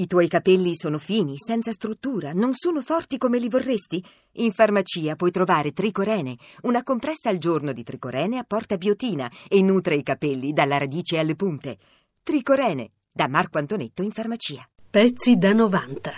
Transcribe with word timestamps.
I 0.00 0.06
tuoi 0.06 0.28
capelli 0.28 0.74
sono 0.74 0.96
fini, 0.96 1.34
senza 1.36 1.72
struttura, 1.72 2.32
non 2.32 2.54
sono 2.54 2.80
forti 2.80 3.18
come 3.18 3.38
li 3.38 3.50
vorresti? 3.50 4.02
In 4.36 4.50
farmacia 4.50 5.14
puoi 5.14 5.30
trovare 5.30 5.72
Tricorene, 5.72 6.38
una 6.62 6.82
compressa 6.82 7.28
al 7.28 7.36
giorno 7.36 7.74
di 7.74 7.82
Tricorene 7.82 8.38
apporta 8.38 8.78
biotina 8.78 9.30
e 9.46 9.60
nutre 9.60 9.96
i 9.96 10.02
capelli 10.02 10.54
dalla 10.54 10.78
radice 10.78 11.18
alle 11.18 11.36
punte. 11.36 11.76
Tricorene, 12.22 12.92
da 13.12 13.28
Marco 13.28 13.58
Antonetto 13.58 14.00
in 14.00 14.10
farmacia. 14.10 14.66
Pezzi 14.88 15.36
da 15.36 15.52
90. 15.52 16.12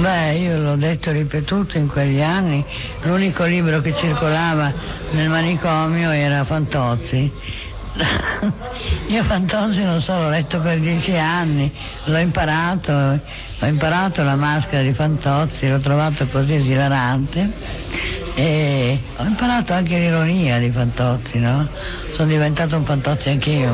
Beh, 0.00 0.38
io 0.38 0.58
l'ho 0.58 0.76
detto 0.76 1.10
e 1.10 1.12
ripetuto 1.12 1.76
in 1.76 1.88
quegli 1.88 2.22
anni, 2.22 2.64
l'unico 3.02 3.44
libro 3.44 3.82
che 3.82 3.94
circolava 3.94 4.72
nel 5.10 5.28
manicomio 5.28 6.10
era 6.10 6.42
Fantozzi 6.46 7.30
io 9.08 9.24
Fantozzi 9.24 9.82
non 9.82 10.00
so, 10.00 10.12
l'ho 10.14 10.28
letto 10.28 10.60
per 10.60 10.78
dieci 10.78 11.16
anni, 11.16 11.72
l'ho 12.04 12.18
imparato, 12.18 12.92
ho 12.92 13.66
imparato 13.66 14.22
la 14.22 14.36
maschera 14.36 14.82
di 14.82 14.92
Fantozzi, 14.92 15.68
l'ho 15.68 15.78
trovato 15.78 16.26
così 16.28 16.54
esilarante 16.54 17.52
e 18.34 18.98
ho 19.16 19.24
imparato 19.24 19.72
anche 19.72 19.98
l'ironia 19.98 20.58
di 20.58 20.70
Fantozzi, 20.70 21.38
no? 21.38 21.68
Sono 22.12 22.28
diventato 22.28 22.76
un 22.76 22.84
Fantozzi 22.84 23.30
anch'io. 23.30 23.72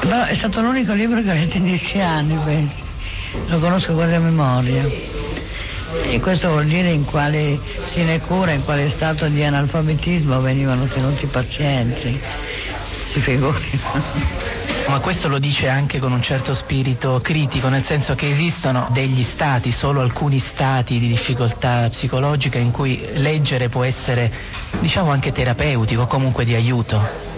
Però 0.00 0.24
è 0.24 0.34
stato 0.34 0.62
l'unico 0.62 0.94
libro 0.94 1.20
che 1.22 1.30
ho 1.30 1.34
letto 1.34 1.58
in 1.58 1.64
dieci 1.64 2.00
anni, 2.00 2.36
pensi. 2.42 2.82
Lo 3.48 3.58
conosco 3.58 3.92
quasi 3.92 4.14
a 4.14 4.20
memoria. 4.20 4.84
E 6.02 6.20
questo 6.20 6.48
vuol 6.48 6.66
dire 6.66 6.88
in 6.88 7.04
quale 7.04 7.58
sinecura, 7.84 8.52
in 8.52 8.64
quale 8.64 8.90
stato 8.90 9.28
di 9.28 9.44
analfabetismo 9.44 10.40
venivano 10.40 10.86
tenuti 10.86 11.24
i 11.24 11.28
pazienti 11.28 12.20
si 13.16 13.20
figuri. 13.20 13.80
Ma 14.88 15.00
questo 15.00 15.28
lo 15.28 15.38
dice 15.38 15.68
anche 15.68 15.98
con 15.98 16.12
un 16.12 16.22
certo 16.22 16.54
spirito 16.54 17.18
critico, 17.22 17.68
nel 17.68 17.82
senso 17.82 18.14
che 18.14 18.28
esistono 18.28 18.88
degli 18.92 19.22
stati, 19.22 19.72
solo 19.72 20.00
alcuni 20.00 20.38
stati 20.38 20.98
di 20.98 21.08
difficoltà 21.08 21.88
psicologica 21.88 22.58
in 22.58 22.70
cui 22.70 23.08
leggere 23.14 23.68
può 23.68 23.82
essere, 23.82 24.32
diciamo, 24.78 25.10
anche 25.10 25.32
terapeutico, 25.32 26.06
comunque 26.06 26.44
di 26.44 26.54
aiuto. 26.54 27.35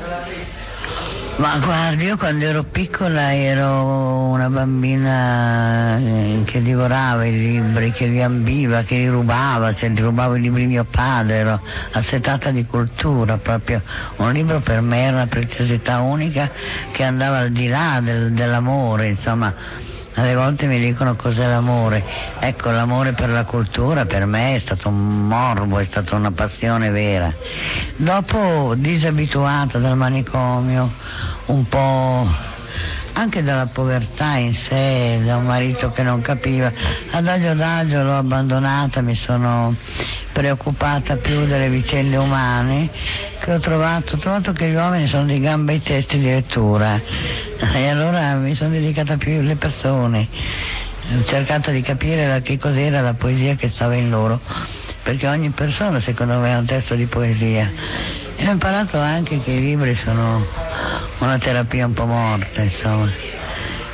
Ma 1.38 1.56
guardi, 1.58 2.06
io 2.06 2.16
quando 2.16 2.46
ero 2.46 2.64
piccola 2.64 3.32
ero 3.32 4.26
una 4.26 4.50
bambina 4.50 5.96
eh, 5.98 6.42
che 6.44 6.60
divorava 6.60 7.24
i 7.26 7.30
libri, 7.30 7.92
che 7.92 8.06
li 8.06 8.20
ambiva, 8.20 8.82
che 8.82 8.96
li 8.96 9.06
rubava, 9.06 9.72
se 9.72 9.86
li 9.86 10.00
rubavo 10.00 10.34
i 10.34 10.40
libri 10.40 10.66
mio 10.66 10.84
padre, 10.84 11.36
ero 11.36 11.60
assetata 11.92 12.50
di 12.50 12.66
cultura 12.66 13.36
proprio. 13.36 13.82
Un 14.16 14.32
libro 14.32 14.58
per 14.58 14.80
me 14.80 15.02
era 15.02 15.14
una 15.14 15.26
preziosità 15.28 16.00
unica 16.00 16.50
che 16.90 17.04
andava 17.04 17.38
al 17.38 17.52
di 17.52 17.68
là 17.68 18.00
del, 18.02 18.32
dell'amore, 18.32 19.06
insomma 19.06 19.54
alle 20.18 20.34
volte 20.34 20.66
mi 20.66 20.80
dicono 20.80 21.14
cos'è 21.14 21.46
l'amore. 21.46 22.04
Ecco, 22.40 22.70
l'amore 22.70 23.12
per 23.12 23.30
la 23.30 23.44
cultura 23.44 24.04
per 24.04 24.26
me 24.26 24.56
è 24.56 24.58
stato 24.58 24.88
un 24.88 25.26
morbo, 25.26 25.78
è 25.78 25.84
stata 25.84 26.16
una 26.16 26.32
passione 26.32 26.90
vera. 26.90 27.32
Dopo, 27.96 28.74
disabituata 28.76 29.78
dal 29.78 29.96
manicomio, 29.96 30.92
un 31.46 31.68
po' 31.68 32.56
anche 33.12 33.42
dalla 33.42 33.66
povertà 33.66 34.36
in 34.36 34.54
sé, 34.54 35.20
da 35.24 35.36
un 35.36 35.46
marito 35.46 35.90
che 35.90 36.02
non 36.02 36.20
capiva, 36.20 36.72
adagio 37.10 37.50
adagio 37.50 38.02
l'ho 38.02 38.16
abbandonata, 38.16 39.00
mi 39.00 39.14
sono 39.14 39.74
preoccupata 40.32 41.16
più 41.16 41.46
delle 41.46 41.68
vicende 41.68 42.16
umane 42.16 42.90
che 43.40 43.54
ho 43.54 43.58
trovato, 43.58 44.14
ho 44.14 44.18
trovato 44.18 44.52
che 44.52 44.68
gli 44.68 44.74
uomini 44.74 45.08
sono 45.08 45.24
di 45.24 45.40
gamba 45.40 45.72
ai 45.72 45.82
testi 45.82 46.18
di 46.18 46.26
lettura 46.26 47.00
e 47.58 47.88
allora 47.88 48.34
mi 48.34 48.54
sono 48.54 48.70
dedicata 48.70 49.16
più 49.16 49.38
alle 49.38 49.56
persone, 49.56 50.28
ho 51.10 51.24
cercato 51.24 51.70
di 51.70 51.80
capire 51.80 52.40
che 52.42 52.58
cos'era 52.58 53.00
la 53.00 53.14
poesia 53.14 53.54
che 53.54 53.68
stava 53.68 53.94
in 53.94 54.10
loro, 54.10 54.40
perché 55.02 55.26
ogni 55.26 55.50
persona 55.50 56.00
secondo 56.00 56.36
me 56.36 56.54
ha 56.54 56.58
un 56.58 56.66
testo 56.66 56.94
di 56.94 57.06
poesia 57.06 57.70
e 58.36 58.46
ho 58.46 58.50
imparato 58.50 58.98
anche 58.98 59.40
che 59.40 59.50
i 59.52 59.60
libri 59.60 59.94
sono 59.94 60.44
una 61.18 61.38
terapia 61.38 61.86
un 61.86 61.94
po' 61.94 62.06
morta, 62.06 62.62
insomma. 62.62 63.10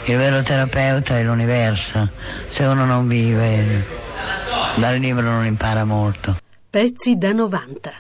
Il 0.07 0.17
vero 0.19 0.43
terapeuta 0.43 1.17
è 1.17 1.23
l'universo, 1.23 2.11
se 2.49 2.65
uno 2.65 2.85
non 2.85 3.09
vive 3.09 3.87
dal 4.77 4.99
libro 4.99 5.23
non 5.23 5.47
impara 5.47 5.85
molto. 5.85 6.37
Pezzi 6.69 7.17
da 7.17 7.33
90. 7.33 7.93